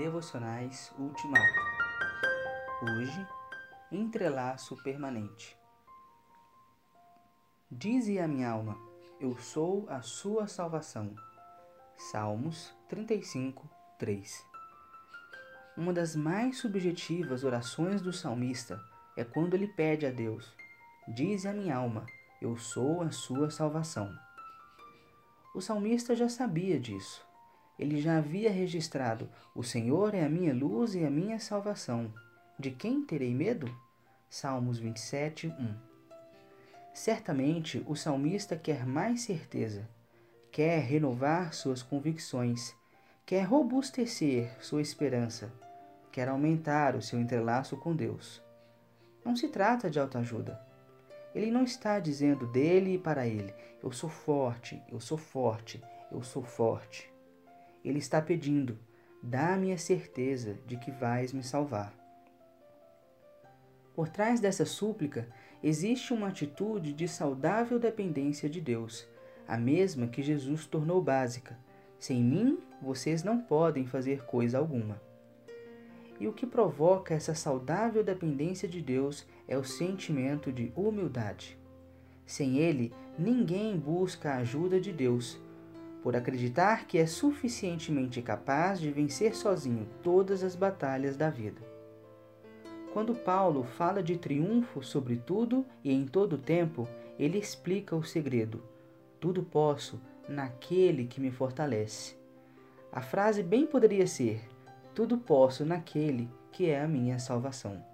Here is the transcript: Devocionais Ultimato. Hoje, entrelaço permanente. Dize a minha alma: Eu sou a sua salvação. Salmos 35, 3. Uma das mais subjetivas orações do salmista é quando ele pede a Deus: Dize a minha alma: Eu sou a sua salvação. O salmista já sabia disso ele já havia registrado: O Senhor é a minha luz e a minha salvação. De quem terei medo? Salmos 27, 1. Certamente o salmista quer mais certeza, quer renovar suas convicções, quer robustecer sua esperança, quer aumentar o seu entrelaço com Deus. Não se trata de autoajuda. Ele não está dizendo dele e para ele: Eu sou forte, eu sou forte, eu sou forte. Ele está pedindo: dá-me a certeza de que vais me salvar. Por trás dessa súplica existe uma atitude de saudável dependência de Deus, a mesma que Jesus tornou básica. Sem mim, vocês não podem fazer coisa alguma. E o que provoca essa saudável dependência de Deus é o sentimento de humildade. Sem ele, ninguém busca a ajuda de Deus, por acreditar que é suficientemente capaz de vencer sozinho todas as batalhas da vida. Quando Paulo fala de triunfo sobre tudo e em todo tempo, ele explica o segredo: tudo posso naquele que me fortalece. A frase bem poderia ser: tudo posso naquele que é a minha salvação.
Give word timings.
Devocionais 0.00 0.90
Ultimato. 0.98 1.60
Hoje, 2.82 3.28
entrelaço 3.92 4.74
permanente. 4.82 5.54
Dize 7.70 8.18
a 8.18 8.26
minha 8.26 8.48
alma: 8.48 8.78
Eu 9.20 9.36
sou 9.36 9.86
a 9.90 10.00
sua 10.00 10.46
salvação. 10.46 11.14
Salmos 11.98 12.74
35, 12.88 13.68
3. 13.98 14.42
Uma 15.76 15.92
das 15.92 16.16
mais 16.16 16.56
subjetivas 16.56 17.44
orações 17.44 18.00
do 18.00 18.10
salmista 18.10 18.80
é 19.18 19.22
quando 19.22 19.52
ele 19.52 19.68
pede 19.68 20.06
a 20.06 20.10
Deus: 20.10 20.50
Dize 21.08 21.46
a 21.46 21.52
minha 21.52 21.76
alma: 21.76 22.06
Eu 22.40 22.56
sou 22.56 23.02
a 23.02 23.10
sua 23.10 23.50
salvação. 23.50 24.10
O 25.54 25.60
salmista 25.60 26.16
já 26.16 26.26
sabia 26.30 26.80
disso 26.80 27.28
ele 27.80 27.98
já 27.98 28.18
havia 28.18 28.50
registrado: 28.50 29.26
O 29.54 29.62
Senhor 29.62 30.14
é 30.14 30.22
a 30.22 30.28
minha 30.28 30.52
luz 30.52 30.94
e 30.94 31.02
a 31.02 31.10
minha 31.10 31.40
salvação. 31.40 32.12
De 32.58 32.70
quem 32.70 33.02
terei 33.02 33.34
medo? 33.34 33.74
Salmos 34.28 34.78
27, 34.78 35.48
1. 35.48 35.74
Certamente 36.92 37.82
o 37.86 37.96
salmista 37.96 38.54
quer 38.54 38.86
mais 38.86 39.22
certeza, 39.22 39.88
quer 40.52 40.80
renovar 40.80 41.54
suas 41.54 41.82
convicções, 41.82 42.74
quer 43.24 43.44
robustecer 43.44 44.54
sua 44.60 44.82
esperança, 44.82 45.50
quer 46.12 46.28
aumentar 46.28 46.94
o 46.94 47.00
seu 47.00 47.18
entrelaço 47.18 47.78
com 47.78 47.96
Deus. 47.96 48.42
Não 49.24 49.34
se 49.34 49.48
trata 49.48 49.88
de 49.88 49.98
autoajuda. 49.98 50.60
Ele 51.34 51.50
não 51.50 51.64
está 51.64 51.98
dizendo 51.98 52.46
dele 52.46 52.94
e 52.94 52.98
para 52.98 53.26
ele: 53.26 53.54
Eu 53.82 53.90
sou 53.90 54.10
forte, 54.10 54.82
eu 54.92 55.00
sou 55.00 55.16
forte, 55.16 55.82
eu 56.12 56.22
sou 56.22 56.42
forte. 56.42 57.10
Ele 57.84 57.98
está 57.98 58.20
pedindo: 58.20 58.78
dá-me 59.22 59.72
a 59.72 59.78
certeza 59.78 60.58
de 60.66 60.76
que 60.76 60.90
vais 60.90 61.32
me 61.32 61.42
salvar. 61.42 61.94
Por 63.94 64.08
trás 64.08 64.40
dessa 64.40 64.64
súplica 64.64 65.28
existe 65.62 66.12
uma 66.12 66.28
atitude 66.28 66.92
de 66.92 67.06
saudável 67.06 67.78
dependência 67.78 68.48
de 68.48 68.60
Deus, 68.60 69.06
a 69.46 69.58
mesma 69.58 70.06
que 70.06 70.22
Jesus 70.22 70.66
tornou 70.66 71.02
básica. 71.02 71.58
Sem 71.98 72.22
mim, 72.22 72.58
vocês 72.80 73.22
não 73.22 73.38
podem 73.38 73.86
fazer 73.86 74.24
coisa 74.24 74.58
alguma. 74.58 75.00
E 76.18 76.28
o 76.28 76.32
que 76.32 76.46
provoca 76.46 77.14
essa 77.14 77.34
saudável 77.34 78.04
dependência 78.04 78.68
de 78.68 78.80
Deus 78.80 79.26
é 79.48 79.56
o 79.56 79.64
sentimento 79.64 80.52
de 80.52 80.72
humildade. 80.76 81.58
Sem 82.24 82.58
ele, 82.58 82.92
ninguém 83.18 83.76
busca 83.76 84.30
a 84.30 84.36
ajuda 84.36 84.80
de 84.80 84.92
Deus, 84.92 85.40
por 86.02 86.16
acreditar 86.16 86.86
que 86.86 86.98
é 86.98 87.06
suficientemente 87.06 88.22
capaz 88.22 88.80
de 88.80 88.90
vencer 88.90 89.34
sozinho 89.34 89.86
todas 90.02 90.42
as 90.42 90.54
batalhas 90.54 91.16
da 91.16 91.28
vida. 91.28 91.60
Quando 92.92 93.14
Paulo 93.14 93.62
fala 93.62 94.02
de 94.02 94.16
triunfo 94.16 94.82
sobre 94.82 95.16
tudo 95.16 95.64
e 95.84 95.92
em 95.92 96.06
todo 96.06 96.36
tempo, 96.36 96.88
ele 97.18 97.38
explica 97.38 97.94
o 97.94 98.02
segredo: 98.02 98.62
tudo 99.20 99.42
posso 99.42 100.00
naquele 100.28 101.06
que 101.06 101.20
me 101.20 101.30
fortalece. 101.30 102.16
A 102.90 103.00
frase 103.00 103.42
bem 103.42 103.66
poderia 103.66 104.06
ser: 104.06 104.42
tudo 104.94 105.18
posso 105.18 105.64
naquele 105.64 106.28
que 106.50 106.68
é 106.68 106.80
a 106.80 106.88
minha 106.88 107.18
salvação. 107.18 107.89